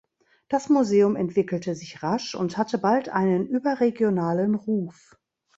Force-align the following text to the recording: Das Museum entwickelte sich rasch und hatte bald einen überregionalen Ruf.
Das 0.47 0.67
Museum 0.67 1.15
entwickelte 1.15 1.75
sich 1.75 2.01
rasch 2.01 2.33
und 2.33 2.57
hatte 2.57 2.79
bald 2.79 3.09
einen 3.09 3.45
überregionalen 3.45 4.55
Ruf. 4.55 5.15